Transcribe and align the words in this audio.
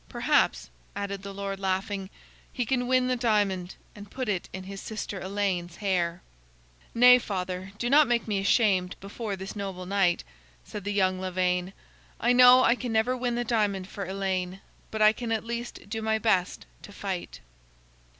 Perhaps," 0.09 0.71
added 0.95 1.21
the 1.21 1.31
lord, 1.31 1.59
laughing, 1.59 2.09
"he 2.51 2.65
can 2.65 2.87
win 2.87 3.07
the 3.07 3.15
diamond, 3.15 3.75
and 3.93 4.09
put 4.09 4.27
it 4.27 4.49
in 4.51 4.63
his 4.63 4.81
sister 4.81 5.19
Elaine's 5.19 5.75
hair." 5.75 6.23
"Nay, 6.95 7.19
father, 7.19 7.71
do 7.77 7.87
not 7.87 8.07
make 8.07 8.27
me 8.27 8.39
ashamed 8.39 8.95
before 8.99 9.35
this 9.35 9.55
noble 9.55 9.85
knight," 9.85 10.23
said 10.65 10.85
the 10.85 10.91
young 10.91 11.21
Lavaine. 11.21 11.71
"I 12.19 12.33
know 12.33 12.63
I 12.63 12.73
can 12.73 12.91
never 12.91 13.15
win 13.15 13.35
the 13.35 13.43
diamond 13.43 13.87
for 13.87 14.03
Elaine, 14.05 14.59
but 14.89 15.03
I 15.03 15.13
can 15.13 15.31
at 15.31 15.43
least 15.43 15.87
do 15.87 16.01
my 16.01 16.17
best 16.17 16.65
to 16.81 16.91
fight." 16.91 17.39